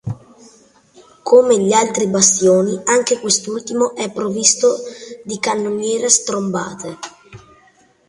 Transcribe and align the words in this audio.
Come 1.21 1.59
gli 1.61 1.73
altri 1.73 2.07
bastioni 2.07 2.81
anche 2.85 3.19
quest'ultimo 3.19 3.93
è 3.93 4.11
provvisto 4.11 4.77
di 5.23 5.37
cannoniere 5.37 6.09
strombate. 6.09 6.97